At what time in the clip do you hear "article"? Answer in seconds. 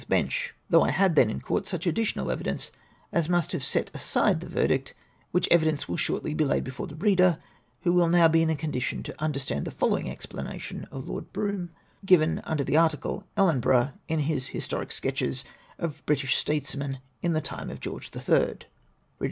12.77-13.27